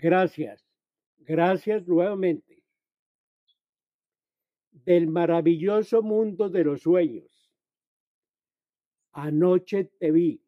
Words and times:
Gracias, 0.00 0.64
gracias 1.18 1.88
nuevamente. 1.88 2.62
Del 4.70 5.08
maravilloso 5.08 6.02
mundo 6.02 6.48
de 6.48 6.62
los 6.62 6.82
sueños. 6.82 7.52
Anoche 9.12 9.84
te 9.98 10.12
vi. 10.12 10.40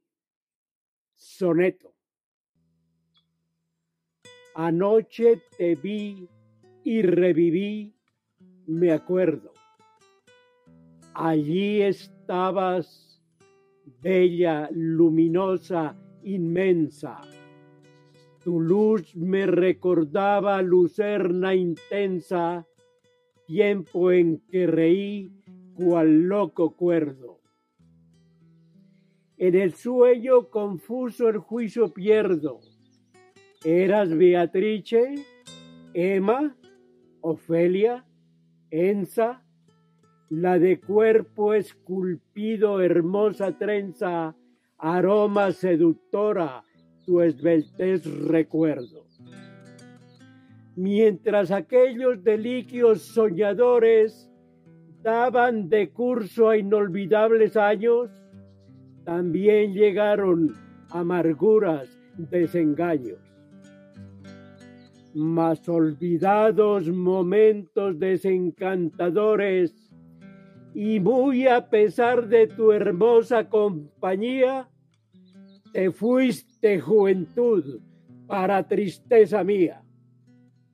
Soneto. 1.17 1.93
Anoche 4.55 5.43
te 5.59 5.75
vi 5.75 6.29
y 6.85 7.03
reviví, 7.03 7.95
me 8.67 8.93
acuerdo. 8.93 9.53
Allí 11.15 11.83
estabas, 11.83 13.21
bella, 14.01 14.69
luminosa, 14.73 15.97
inmensa. 16.23 17.21
Tu 18.43 18.61
luz 18.61 19.15
me 19.17 19.47
recordaba 19.47 20.63
lucerna 20.63 21.55
intensa, 21.55 22.67
tiempo 23.47 24.13
en 24.13 24.41
que 24.49 24.67
reí 24.67 25.31
cual 25.75 26.23
loco 26.23 26.77
cuerdo. 26.77 27.41
En 29.37 29.55
el 29.55 29.75
sueño 29.75 30.49
confuso 30.51 31.29
el 31.29 31.39
juicio 31.39 31.93
pierdo 31.93 32.61
¿Eras 33.63 34.17
Beatrice, 34.17 35.17
Emma, 35.93 36.57
Ofelia, 37.21 38.07
Ensa, 38.71 39.45
la 40.31 40.59
de 40.59 40.81
cuerpo 40.81 41.53
esculpido, 41.53 42.81
hermosa 42.81 43.59
trenza, 43.59 44.35
aroma 44.79 45.53
seductora, 45.53 46.65
tu 47.11 47.21
esbeltez 47.23 48.07
recuerdo? 48.29 49.05
Mientras 50.77 51.51
aquellos 51.51 52.23
deliquios 52.23 53.03
soñadores 53.03 54.31
daban 55.03 55.69
de 55.69 55.91
curso 55.91 56.51
a 56.51 56.57
inolvidables 56.57 57.57
años, 57.57 58.11
también 59.05 59.75
llegaron 59.75 60.55
amarguras, 60.91 61.89
desengaños 62.17 63.19
mas 65.13 65.69
olvidados 65.69 66.89
momentos 66.89 67.99
desencantadores, 67.99 69.75
y 70.73 71.01
muy 71.01 71.49
a 71.49 71.69
pesar 71.69 72.29
de 72.29 72.47
tu 72.47 72.71
hermosa 72.71 73.49
compañía, 73.49 74.69
te 75.73 75.91
fuiste 75.91 76.81
juventud 76.81 77.81
para 78.27 78.67
tristeza 78.67 79.43
mía. 79.45 79.83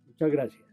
Muchas 0.06 0.30
gracias. 0.30 0.65